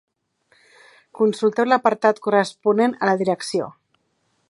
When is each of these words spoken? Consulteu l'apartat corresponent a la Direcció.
Consulteu 1.19 1.69
l'apartat 1.73 2.23
corresponent 2.29 2.97
a 2.99 3.11
la 3.11 3.17
Direcció. 3.25 3.73